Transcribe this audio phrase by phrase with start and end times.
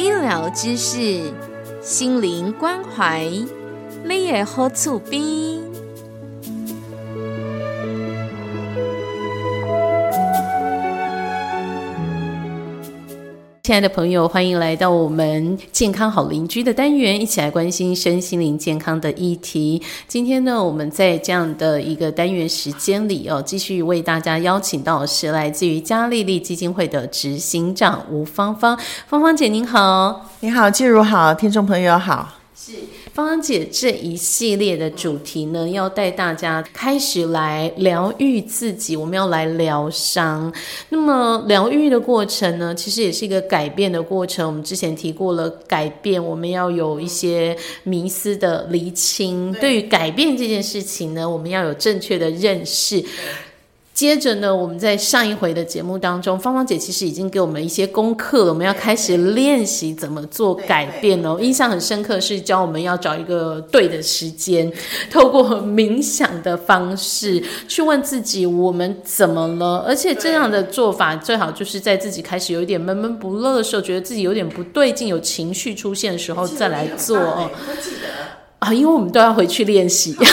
[0.00, 1.30] 医疗知识，
[1.82, 3.28] 心灵关怀，
[4.02, 5.59] 你也好厝边。
[13.70, 19.80] 亲爱的朋友，欢迎来到我们健康好邻居的单元，一起来关心身心灵健康的议题。
[20.08, 28.76] 今天呢，我们在这样的一个单元时间里哦，继续为大家邀请到的是来自于嘉丽丽基金会的执行长吴芳芳。
[29.06, 32.72] 芳芳姐您好，你好，季如好，听众朋友好，是。
[33.12, 40.52] 芳姐这一系列的主题呢，要带大家开始来疗愈自己，我们要来疗伤。
[40.90, 44.46] 那么疗愈的过程呢，其实也是一个改变的过程。
[44.46, 49.52] 我们之前提过了，改变我们要有一些迷思的厘清。
[49.54, 53.04] 对于改变这件事情呢，我们要有正确的认识。
[54.00, 61.36] 接着呢，我们在上一回的节目当中，芳芳姐其实已经给我们一些功课了，我们要开始练习怎么做改变哦。
[61.38, 64.72] 印象很深刻是教我们要找一个对的时间，
[65.10, 77.50] 透过冥想的方式去问自己我们怎么了，而且这样的做法最好就是在自己开始有一点闷闷不乐的时候，觉得自己有点不对劲，有情绪出现的时候再来做哦。
[78.60, 80.16] 啊，因为我们都要回去练习。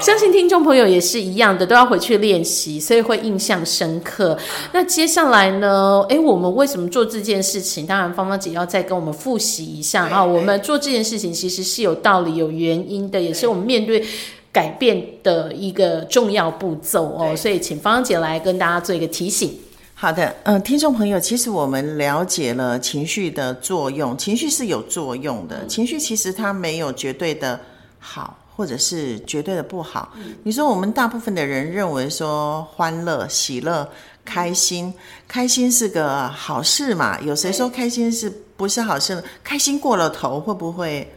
[0.00, 4.36] 相信听众朋友也是一样的，都要回去练习，所以会印象深刻。
[4.72, 6.02] 那接下来呢？
[6.08, 7.86] 诶，我们为什么做这件事情？
[7.86, 10.24] 当然，芳芳姐要再跟我们复习一下啊。
[10.24, 14.02] 我们做这件事情其实是有道理、有原因的，也是我们面对
[14.50, 17.36] 改变的一个重要步骤哦。
[17.36, 19.52] 所以，请芳芳姐来跟大家做一个提醒。
[19.94, 27.60] 好的，嗯，听众朋友，其实我们了解了情绪的作用，情绪是有作用的，情绪其实它没有绝对的
[27.98, 28.38] 好。
[28.60, 30.12] 或者是绝对的不好。
[30.42, 33.88] 你说我们大部分的人认为说欢乐、喜乐、
[34.22, 34.92] 开心，
[35.26, 37.18] 开心是个好事嘛？
[37.22, 39.24] 有谁说开心是不是好事？
[39.42, 41.10] 开心过了头会不会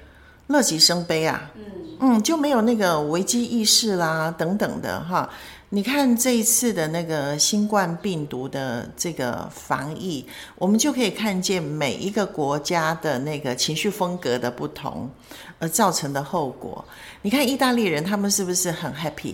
[0.48, 1.52] 乐极生悲啊？
[1.56, 1.64] 嗯
[2.00, 5.30] 嗯，就没有那个危机意识啦，等等的哈。
[5.76, 10.24] 你看这一次的那个新冠病毒的这个防疫，
[10.56, 15.10] 我们就可以看见每一个国家的那个情绪风格的不同，
[15.58, 16.86] 而造成的后果。
[17.24, 19.34] 你看意大利人，他们是不是很 happy？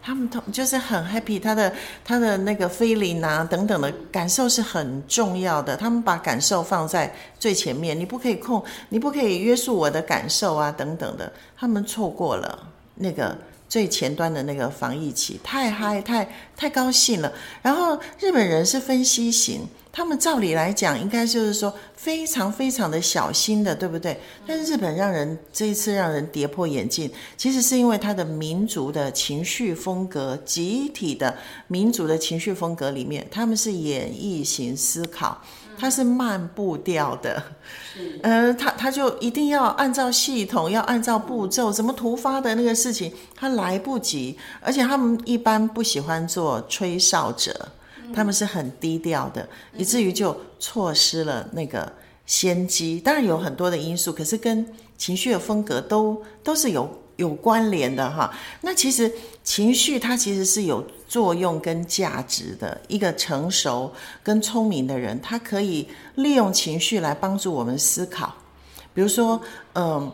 [0.00, 1.72] 他们同就是很 happy，他的
[2.04, 5.76] 他的那个 feeling 啊等等的感受是很重要的。
[5.76, 11.32] 他们把感受放在最前面，你不可以控，你不可以约束我的感受啊等等的。
[11.56, 12.56] 他们错过了
[12.94, 13.36] 那个。
[13.68, 17.32] 最前端的那个防疫期，太嗨，太太高兴了。
[17.62, 24.20] 然后日本人是分析型，他们照理来讲应该就是说非常非常的小心的，对不对？
[24.46, 31.36] 但是日本让人这一次让人跌破眼镜，其实是因为他的民族的情绪风格，集体的
[31.66, 35.42] 民族的情绪风格里面，他们是演绎型思考。
[35.78, 37.42] 他是慢步调的，
[38.22, 44.38] 呃，他他就一定要按照系统，要按照步骤，怎么突发的那个事情，他来不及。
[44.60, 47.68] 而且他们一般不喜欢做吹哨者，
[48.14, 51.92] 他们是很低调的，以至于就错失了那个
[52.26, 53.00] 先机。
[53.00, 56.88] 当然有很多的因素，可是跟情绪的风格都都是有。
[57.16, 58.32] 有关联的哈，
[58.62, 62.80] 那其实情绪它其实是有作用跟价值的。
[62.88, 63.92] 一个成熟
[64.22, 68.34] 跟聪明的人，他可以利用情绪来帮助我们思考。
[68.92, 69.40] 比如说，
[69.74, 70.10] 嗯，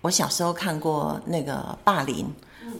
[0.00, 2.26] 我小时候看过那个霸凌，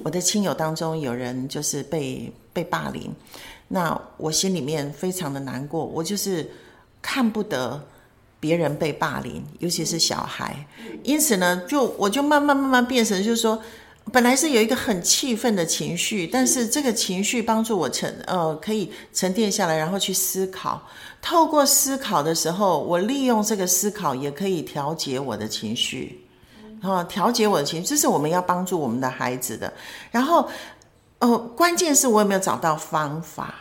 [0.03, 3.15] 我的亲友当中有人就是被被霸凌，
[3.69, 6.51] 那我心里面非常的难过，我就是
[7.03, 7.83] 看不得。
[8.41, 10.67] 别人被霸凌，尤其是小孩，
[11.05, 13.61] 因此呢，就我就慢慢慢慢变成，就是说，
[14.11, 20.83] 本来是有一个很气愤的情绪，但是这个情绪帮助我沉呃可以沉淀下来，然后去思考。
[21.21, 26.25] 透过思考的时候，我利用这个思考也可以调节我的情绪，
[26.81, 29.71] 啊，调节我的情绪，这是我们要帮助我们的孩子的。
[30.11, 30.49] 然后，
[31.19, 33.55] 呃，关键是我有没有找到方法。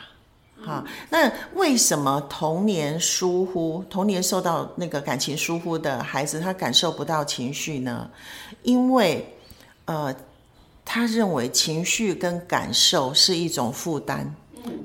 [0.61, 8.09] 好，那为什么童年疏忽、童年受到那个感情疏忽的孩子，他感受不到情绪呢？
[8.63, 9.25] 因为，
[9.85, 10.13] 呃，
[10.83, 14.25] 他认为情绪跟感受是一种负担，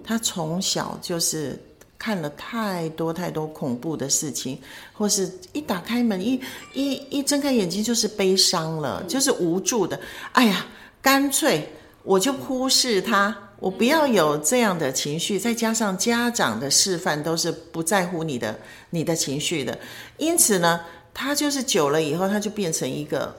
[0.04, 1.60] 他从小就是
[1.98, 4.58] 看了太多太多恐怖的事情，
[4.92, 6.40] 或是一打开门一
[6.72, 9.98] 一一睁开眼睛就是悲伤了，就是无助的。
[10.32, 10.64] 哎呀，
[11.02, 11.68] 干脆
[12.04, 15.38] 我就忽视它，我不要有这样的情绪。
[15.38, 18.58] 再加上家长的示范都是不在乎你的
[18.90, 19.78] 你的情绪的，
[20.18, 20.80] 因此呢，
[21.12, 23.34] 他就是久了以后，他就变成一个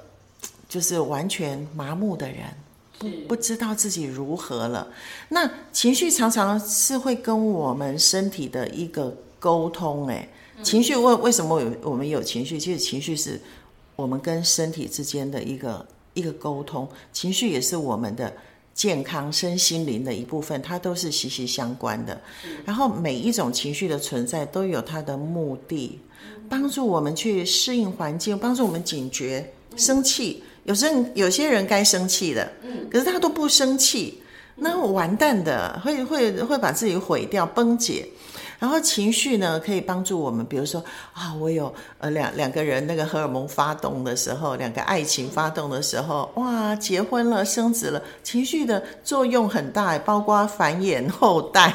[0.68, 2.38] 就是完全麻木的人。
[2.98, 4.88] 不不知道自己如何了，
[5.28, 10.08] 那情绪常常是会跟我们身体的一个沟通。
[10.08, 10.26] 哎，
[10.64, 12.58] 情绪为为什么有我们有情绪？
[12.58, 13.38] 其实情绪是
[13.98, 18.34] 我们跟身体之间的一个一个沟通，情绪也是我们的
[18.76, 22.22] 健康身心灵的一部分，它都是息息相关的。
[22.66, 25.98] 然后每一种情绪的存在都有它的目的，
[26.50, 30.44] 帮助我们去适应环境，帮助我们警觉生气。
[30.66, 32.52] 有时候有些人该生气的，
[32.92, 34.22] 可是他都不生气，
[34.56, 38.08] 那完蛋的，会会会把自己毁掉、崩解。
[38.60, 51.74] 然后情绪呢，可以帮助我们，比如说啊，我有呃两两个人那个荷尔蒙发动的时候，两个爱情发动的时候，哇，结婚了、生子了，情绪的作用很大，包括繁衍后代。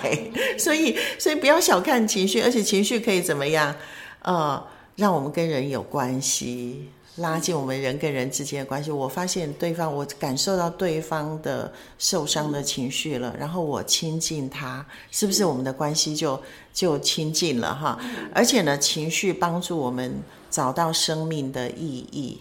[0.59, 3.75] 所以所以不要小看情绪，而且情绪可以怎么样？
[4.23, 4.63] 呃，
[4.97, 6.89] 让我们跟人有关系。
[7.21, 16.41] 拉近我们人跟人之间的关系，我发现对方，我感受到对方的受伤的情绪了，然后我亲近他，是不是我们的关系就
[16.73, 17.99] 就亲近了哈？
[18.35, 20.13] 而且呢，情绪帮助我们
[20.51, 22.41] 找到生命的意义。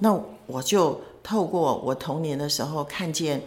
[0.00, 3.40] 那我就透过我童年的时候看见，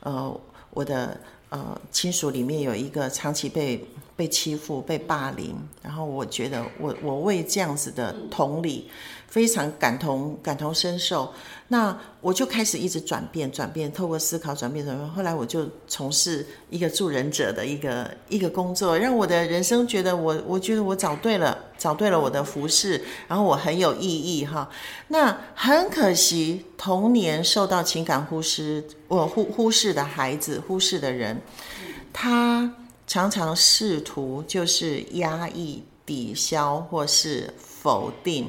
[0.00, 0.40] 呃，
[0.70, 1.16] 我的
[1.48, 8.88] 呃亲属里面有一个长期被被欺负、被霸凌，然后我觉得我我为这样子的同理。
[9.26, 11.28] 非常感同感同身受，
[11.66, 15.10] 那我就开始一直转变转变，透过思考转变转变。
[15.10, 24.70] 后来我就从事一个助人者的一个一个工作，让我的人生觉得我我觉得我找对了，找对了我的服饰，然后我很有意义哈。
[25.08, 31.42] 那很可惜，童年受到情感忽视，我忽忽视的孩子，忽视的人，
[32.12, 32.72] 他
[33.06, 38.48] 常常试图就是压抑、抵消或是否定。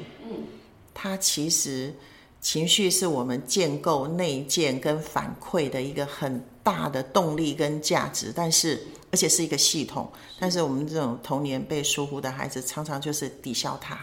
[0.94, 1.94] 它其实
[2.40, 8.82] 情绪是我们建构内建跟反馈的一个很大的动力跟价值，但是
[9.12, 14.00] 而且是一个系统，但是我们这种童年被疏忽的孩子，常常就是抵消它，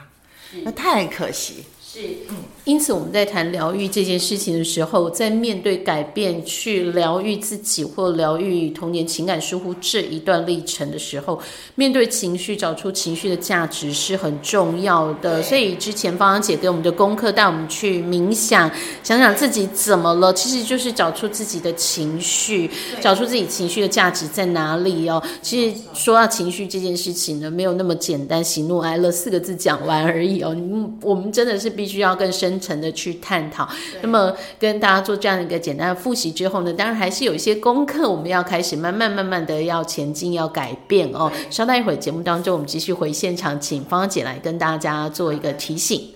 [0.65, 1.65] 那太可惜。
[1.95, 1.99] 是，
[2.65, 11.39] 因此我们在谈疗愈这件事情的时候，在面对改变、去疗愈自己或疗愈童年情感疏忽这一段历程的时候，
[11.75, 15.43] 面对情绪，找出情绪的价值是很重要的。
[15.43, 18.71] 所以之前芳芳姐给我们的功课，带我们去冥想，
[19.03, 22.71] 想想自己怎么了，其实就是找出自己的情绪，
[23.03, 25.23] 找出自己情绪的价值在哪里哦。
[25.43, 30.57] 其实说到情绪这件事情呢，没有那么简单，喜怒哀乐四个字讲完而已哦。
[31.03, 31.82] 我们真的是比。
[31.83, 33.69] 必须要更深层的去探讨。
[34.03, 41.29] 那么，跟大家做这样一个简单的复习之后呢，当然还是有一些功课，我们要开始慢慢慢慢的要前进，要改变哦。
[41.51, 46.12] 稍待一会儿，节目当中我们继续回现场，请芳姐来跟大家做一个提醒。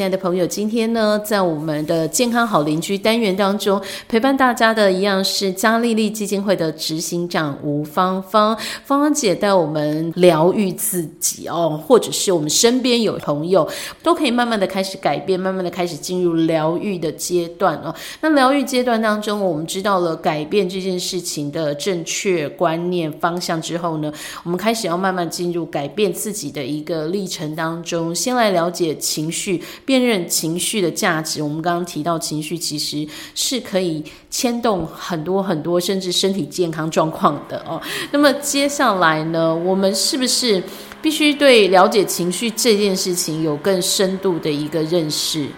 [0.00, 3.78] 亲爱的朋友，今天呢，在我们的健康好邻居单元当中，
[4.08, 8.56] 陪伴大家的一样是嘉丽丽基金会的执行长吴芳芳。
[8.82, 13.68] 芳芳姐带我们疗愈自己哦，或者是我们身边有朋友，
[14.02, 17.94] 都可以慢慢的开始改变，慢慢的开始进入疗愈的阶段哦。
[18.22, 24.10] 那疗愈阶段当中，我们知道了改变这件事情的正确观念方向之后呢，
[24.44, 28.14] 我们开始要慢慢进入改变自己的一个历程当中。
[28.14, 29.62] 先来了解情绪。
[29.90, 33.04] 辨认情绪的价值，我们刚刚提到情绪其实
[33.34, 37.82] 是可以牵动很多很多，甚至身体健康状况的哦。
[38.12, 40.62] 那么接下来呢，我们是不是
[41.02, 45.48] 必须对了解情绪这件事情有更深度的一个认识？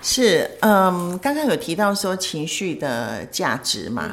[0.00, 4.10] 是，嗯，刚刚有提到说情绪的价值嘛。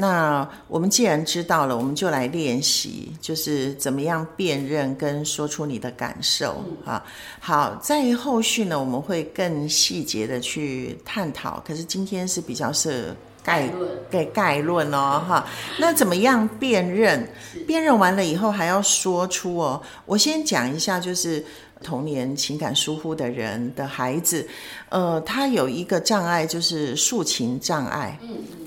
[0.00, 7.04] 那我们既然知道了，我们就来练习，就是怎么样辨认跟说出你的感受啊。
[7.38, 11.62] 好，在后续呢，我们会更细节的去探讨。
[11.66, 15.46] 可是今天是比较是概论给概论哦，哈。
[15.78, 17.28] 那怎么样辨认？
[17.66, 19.82] 辨认完了以后还要说出哦。
[20.06, 21.44] 我先讲一下，就是
[21.82, 24.46] 童年情感疏忽的人的孩子，
[24.88, 28.18] 呃，他有一个障碍，就是抒情障碍，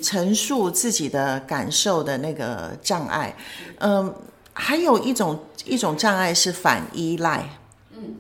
[0.02, 3.36] 陈述自己的感受的那个障碍，
[3.80, 4.14] 嗯、
[4.52, 7.48] 还有一种一种障碍是反依赖。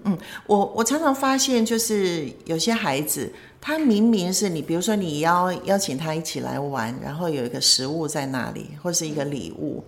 [0.06, 9.84] 嗯，我我常常发现，就是有些孩子，他明明是你，比如说你邀邀请他一起来玩，然后有一个食物在那里，或是一个礼物，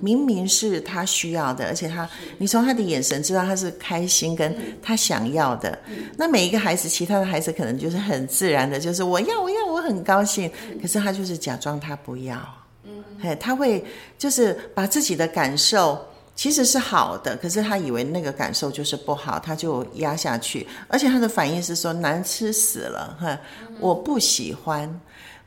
[0.00, 5.78] 明明是他需要的，而且他，你从他的眼神知道他是开心，跟他想要的。
[6.16, 10.50] 那每一个孩子，其他的孩子可能就是很自然的，就是我要我要我很高兴，
[10.80, 12.38] 可是他就是假装他不要，
[12.84, 13.84] 嗯嘿，他会
[14.16, 15.98] 就是把自己的感受。
[16.38, 23.36] 其实是好的，可是他以为那个感受就是不好，他就压下去，而且他的反应是说难吃死了，哈，
[23.80, 24.88] 我不喜欢。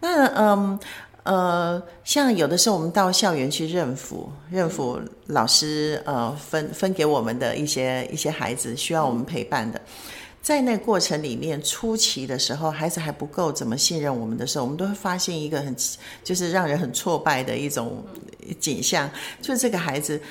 [0.02, 0.78] 那嗯
[1.24, 9.80] 呃，像有的时候我们到校园去认辅，认辅老师呃分分给我们的一些一些孩子需要我们陪伴的，
[10.42, 15.74] 在那个过程里面，初期的时候，孩子还不够怎么信任我们的时候，我们都会发现一个很
[16.22, 18.04] 就是让人很挫败的一种
[18.60, 19.10] 景象，
[19.42, 20.22] 就是这个孩子。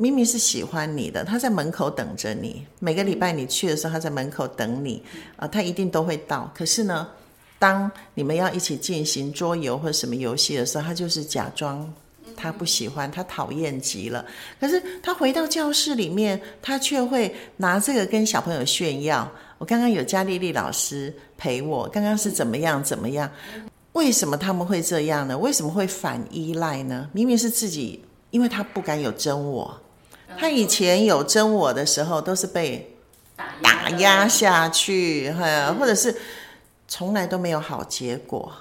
[0.00, 2.64] 明明是喜欢你的，他在门口等着你。
[2.78, 5.02] 每个礼拜你去的时候，他在门口等你
[5.34, 6.48] 啊、他一定都会到。
[6.54, 7.08] 可是呢，
[7.58, 11.92] 当你们要一起进行桌游或什么游戏的时候，他就是假装
[12.36, 14.24] 他不喜欢，他讨厌极了。
[14.60, 19.28] 可是他回到教室里面，他却会拿这个跟小朋友炫耀。
[19.58, 23.28] 我刚刚有加丽丽老师陪我，刚刚是怎么样怎么样？
[23.94, 25.36] 为什么他们会这样呢？
[25.36, 27.10] 为什么会反依赖呢？
[27.12, 29.76] 明明是自己，因为他不敢有真我。
[30.36, 32.94] 他以前有真我的时候，都是被
[33.62, 36.14] 打压下去，哈，或者是
[36.86, 38.52] 从来都没有好结果。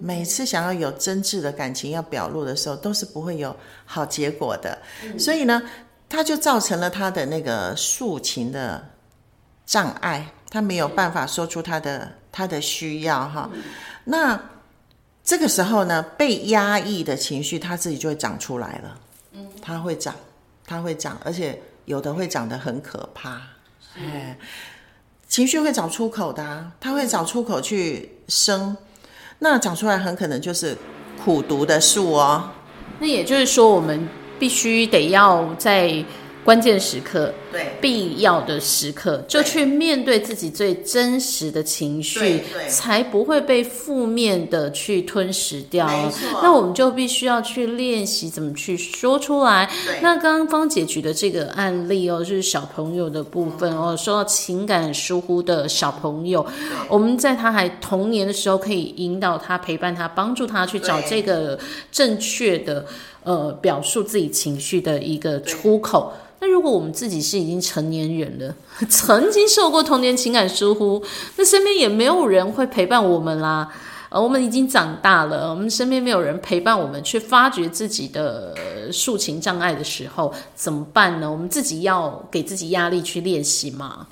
[0.00, 3.54] 每次想要有真挚的感情要表露的时候，都是不会有
[3.84, 4.76] 好结果的。
[5.18, 5.62] 所以呢，
[6.08, 8.84] 他就造成了他的那个抒情的
[9.64, 13.48] 障碍，他没有办法说出他的他的需要哈。
[14.04, 14.40] 那
[15.22, 18.98] 这个时候呢，被压抑的情绪，他自己就会长出来了。
[19.32, 20.14] 嗯，他会长。
[20.66, 23.40] 它会长，而且有的会长得很可怕。
[23.96, 24.36] 哎，
[25.28, 28.76] 情绪会找出口的、啊，它会找出口去生，
[29.38, 30.76] 那长出来很可能就是
[31.24, 32.50] 苦毒的树哦。
[32.98, 34.08] 那也就是说，我们
[34.38, 36.04] 必须得要在
[36.46, 37.66] 关键时刻、对。
[37.78, 45.86] 必要的时刻，就去面对自己最真实的情绪才不会被负面的去吞噬掉。
[46.42, 49.68] 那我们就必须要去练习怎么去说出来。
[50.00, 56.46] 那刚刚方姐举的这个案例哦，就是小朋友的部分哦，说到情感疏忽的小朋友，
[56.88, 61.58] 我们在他还童年的时候，可以引导他、陪伴他、帮助他去找这个
[61.90, 62.86] 正确的
[63.26, 66.12] 呃表述自己情绪的一个出口。
[66.38, 68.54] 那如果我们自己是已经成年人了，
[68.88, 71.02] 曾经受过童年情感疏忽，
[71.36, 73.68] 那身边也没有人会陪伴我们啦。
[74.08, 78.54] 呃，我们已经长大了，我们身边没有人陪伴我们去发掘自己的
[78.92, 81.28] 抒情障碍的时候，怎么办呢？
[81.28, 84.06] 我们自己要给自己压力去练习嘛。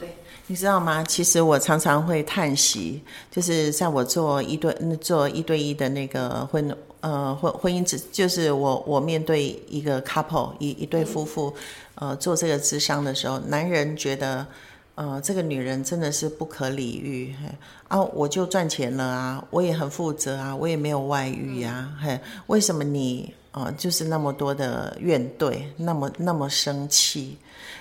[0.46, 1.04] 你知道吗？
[1.04, 11.52] 其实我常常会叹息，就是在我做一对做一对一的那个婚呃婚婚姻咨，就是我我面对一个 couple 一一对夫妇，
[11.96, 14.46] 呃做这个智商的时候，男人觉得
[14.94, 17.48] 呃这个女人真的是不可理喻，嘿
[17.88, 27.36] 啊我就赚钱了啊，我也很负责啊，我也没有外遇呀、嘿，为什么你呃就是那么多的怨怼，那么那么生气？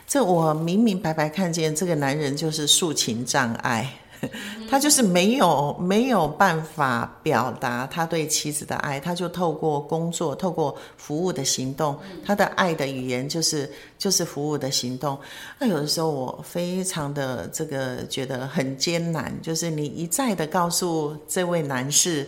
[0.05, 3.89] 这我明明白白看见，这个男人就是抒情障碍，
[4.69, 15.17] 他就是没有没有办法表达他对妻子的爱，他就透过工作，透过服务的行动，他的爱的语言就是就是服务的行动。
[15.59, 22.27] 那有的时候我非常的这个觉得很艰难，就是你一再的告诉这位男士。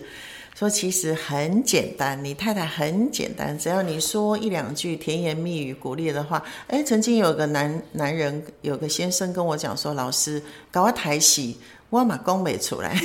[0.57, 6.41] 说其实很简单，你太太很简单，只要你说一两句甜言蜜语鼓励的话。
[6.67, 11.57] 哎，曾经有个男男人，有个先生跟我讲说，老师搞我台戏，
[11.89, 12.95] 我马工没出来。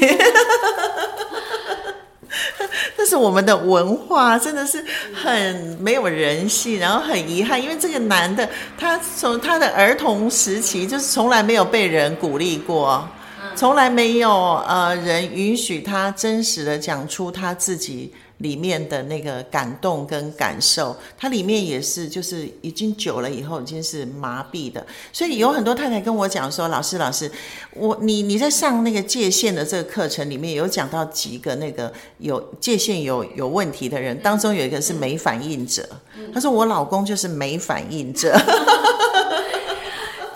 [2.97, 4.85] 但是我们的文化，真的是
[5.15, 13.09] 很没有人性，然后很遗憾，因为这个男的，他从他的儿童时期就是从来没有被人鼓励过。
[13.57, 14.31] 从来没有
[14.67, 27.31] 呃人允许他真实的讲出他自己里面的那个感动跟感受，他里面也是就是已经久了以后已经是麻痹的，所以有很多太太跟我讲说，老师老师，
[27.75, 35.87] 我你你在上那个界限的这个课程里面有讲到几个那个有界限有有问题的人，当中有一个是没反应者，
[36.33, 38.35] 他说我老公就是没反应者。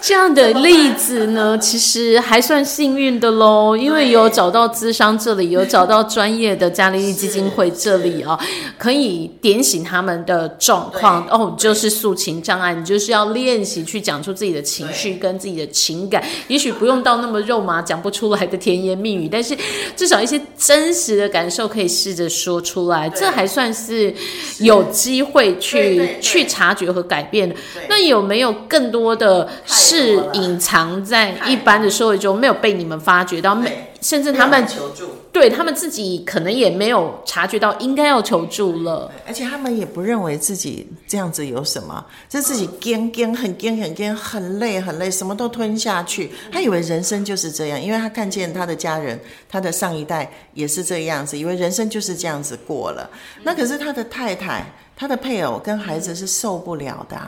[0.06, 8.38] 这样的例子呢，其实还算幸运的喽，因为有找到资商这里，有找到专业的嘉利利基金会这里啊，
[8.76, 11.26] 可以点醒他们的状况。
[11.30, 19.56] 哦，就是诉情障碍，你就是要练习去讲出自己的情绪跟自己的情感，也许不用到那么肉麻讲不出来的甜言蜜语，但是
[19.96, 24.14] 至少一些真实的感受可以试着说出来，这还算是
[24.58, 27.56] 有机会去去察觉和改变的。
[27.88, 29.48] 那有没有更多的？
[29.66, 29.93] 是
[30.32, 46.30] 隐藏在一般的社会中，没有被你们发觉到，没甚至他们求助，对他们自己可能也没有察觉到应该要求助了，而且他们也不认为自己这样子有什么，就自己干干很干很干，很累很累，什么都吞下去。
[46.52, 53.08] 他以为人生就是这样，因为他看见他的家人，他的上一代也是这样子，以为人生就是这样子过了。
[53.42, 57.18] 那可是他的太太、他的配偶跟孩子是受不了的，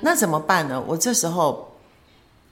[0.00, 0.80] 那怎么办呢？
[0.86, 1.68] 我这时候。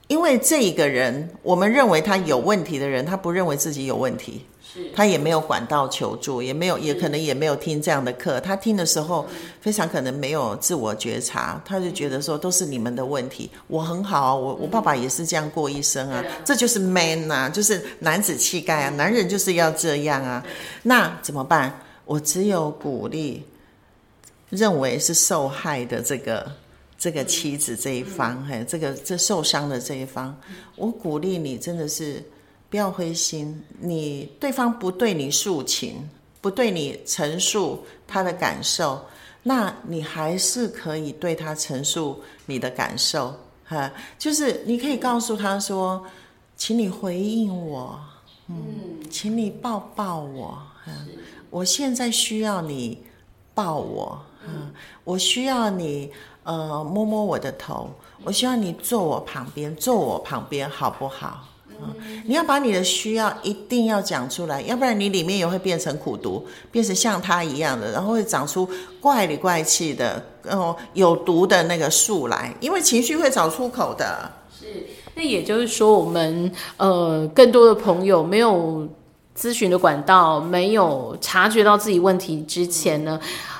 [0.09, 4.43] 因为这一个人，我们认为他有问题的人，他不认为自己有问题，
[4.91, 8.39] 他也没有管道求助，也没有，也可能也没有听这样的课。
[8.39, 9.27] 他听的时候，
[9.61, 13.51] 非常可能没有自我觉察，他就觉得说都是你们的问题。
[13.67, 20.43] 我很好，我我爸爸也是这样过一生啊，这就是 man 啊，就是男子气概啊，男人就是要这样啊。
[20.81, 21.81] 那怎么办？
[22.05, 23.43] 我只有鼓励，
[24.49, 26.51] 认为是受害的这个。
[26.99, 30.35] 这个妻子这一方，嘿，这个这受伤的这一方，
[30.75, 32.21] 我鼓励你，真的是
[32.69, 33.63] 不要灰心。
[33.79, 36.07] 你对方不对你诉情，
[36.41, 39.01] 不对你陈述他的感受，
[39.41, 46.05] 那你还是可以对他陈述你的感受，哈，就是你可以告诉他说，
[46.57, 47.97] 请你回应我，
[48.47, 48.55] 嗯，
[49.09, 50.61] 请你抱抱我，
[51.49, 53.01] 我现在需要你
[53.53, 54.21] 抱我，
[55.03, 56.11] 我需要你。
[56.43, 57.87] 呃，摸摸我的头，
[58.23, 61.45] 我希望你坐我旁边，坐我旁边好不好？
[61.67, 68.67] 嗯，你要把你的需要一定要讲出来，要不然你里面也会变成苦毒，变成像他一样的，然后会长出
[68.99, 74.31] 怪里怪气的，然后有毒的那个树来，因为情绪会找出口的。
[74.59, 78.87] 是，那也就是说，我们呃，更多的朋友没有
[79.37, 83.19] 咨询的管道，没有察觉到自己问题之前呢？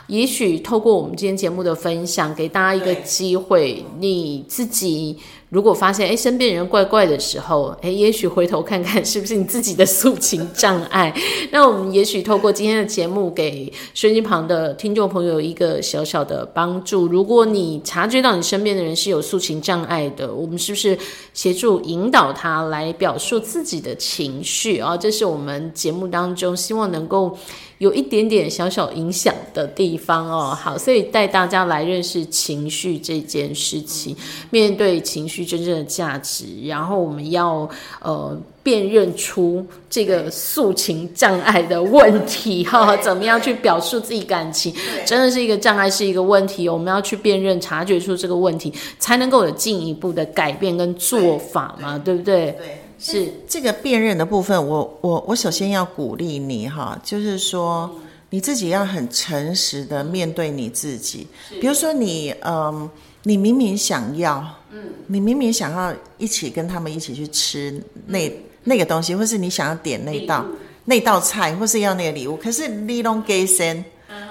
[0.10, 5.18] 也许透过我们今天节目的分享，给大家一个机会，你自己。
[5.50, 11.12] 如果发现哎身边人怪怪的时候，哎，也许回头看看是不是你自己的诉情障碍。
[11.50, 17.08] 那我们也许透过今天的节目，给收音旁的听众朋友一个小小的帮助。
[17.08, 20.96] 如果你察觉到你身边的人是有诉情障碍的，我们是不是
[21.34, 24.96] 协助引导他来表述自己的情绪啊？
[24.96, 27.36] 这是我们节目当中希望能够
[27.80, 30.58] 有一点点小小影响的地方哦。
[30.58, 34.16] 好，所以带大家来认识情绪这件事情，
[34.52, 35.40] 面对情绪。
[35.50, 37.68] 真正的价值，然后我们要
[38.02, 44.72] 呃辨认出这个诉情障碍的问题 哈，怎么样去表述自己感情，
[45.08, 46.70] 真的是一个障碍，是一个问题。
[46.70, 52.52] 我们要去辨认、察觉出这个问题，才能够有进一步的改变跟做法嘛，对不对？
[52.52, 57.90] 对，是这个辨认的部分，我我我首先要鼓励你哈，就是说
[58.30, 61.26] 你自己要很诚实的面对你自己，
[61.62, 62.90] 比如说你嗯。
[63.24, 68.32] 你明明想要，嗯，你明明想要一起跟他们一起去吃那
[68.64, 70.46] 那个东西，或是你想要点那道
[70.86, 73.84] 那道菜，或是要那个礼物，可是你拢给先，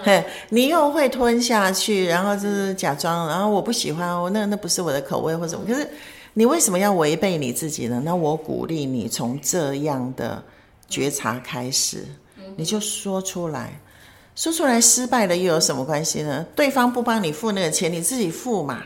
[0.02, 5.86] 嘿，你又会吞下去，然后就是假装，然后我不喜欢，我那那不是我的口味或什么，可是
[6.38, 8.00] 你为什么要违背你自己呢？
[8.04, 10.40] 那我鼓励你从这样的
[10.88, 12.06] 觉察开始，
[12.54, 13.72] 你就说出来。
[14.36, 16.46] 说出来失败了又有什么关系呢？
[16.54, 18.84] 对方不帮你付那个钱，你自己付嘛。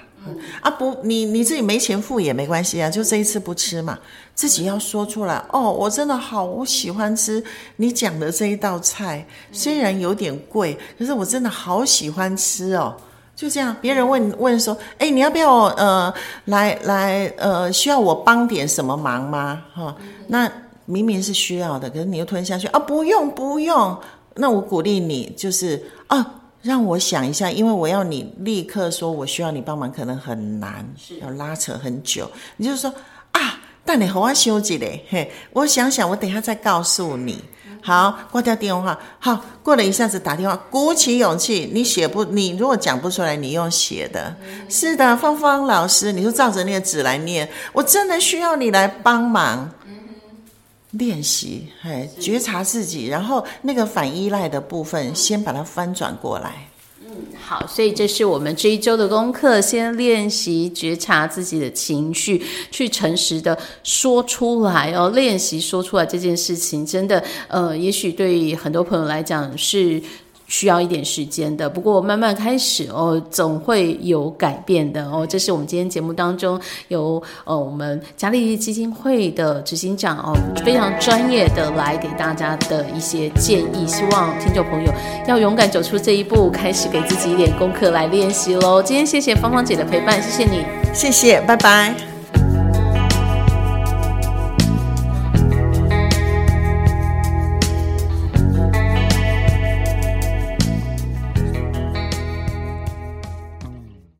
[0.62, 3.99] 啊不，你你自己没钱付也没关系啊，就这一次不吃嘛。
[4.35, 7.45] 自己要说出来哦，我真的好喜欢吃
[7.77, 12.97] 你讲的这一道菜，虽然有点贵，可是我真的好喜欢吃哦。
[13.42, 19.61] 就这样，别人问问说，哎，你要不要呃来来呃需要我帮点什么忙吗？
[19.74, 19.92] 哈，
[20.28, 20.48] 那
[20.85, 23.98] 明明是需要的，可是你又吞下去啊，不用不用。
[24.37, 26.24] 那我鼓励你，就是啊，
[26.62, 30.88] 让我想一下，因为我要你立刻说，我需要你帮忙，可能很难，
[31.20, 32.31] 要拉扯很久。
[32.57, 32.94] 你就说
[33.33, 37.42] 啊，但你和我休息嘞，嘿，我想想，我等一下再告诉你。
[37.83, 38.99] 好，挂掉电话。
[39.18, 44.35] 好，过了一下子打电话，鼓起勇气，你写不，你如果讲不出来，你用写的。
[44.68, 47.49] 是的，芳芳老师，你就照着那个纸来念。
[47.73, 49.71] 我真的需要你来帮忙。
[50.92, 56.68] 练习，哎，觉察自己，然后那个反依赖的部分，先把它翻转过来。
[57.38, 65.11] 好，所以这是我们这一周的功课，先练习觉察自己的情绪，去诚实的说出来哦。
[65.11, 70.03] 练习说出来这件事情，真的，呃，也许对很多朋友来讲是。
[70.53, 75.27] 需要一点时间的，不过慢慢开始哦，总会有改变的哦。
[75.27, 83.87] 这是我们今天节目当中由呃我们嘉利基金会的执行长哦，非常专业的来给大家的一些建议。
[83.87, 84.93] 希望听众朋友
[85.27, 88.83] 要勇敢走出这一步，开始给自己一点功课来练习喽。
[88.83, 92.12] 今天谢谢芳芳姐的陪伴，谢谢你，谢谢，拜拜。